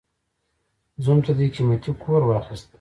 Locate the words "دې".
1.37-1.45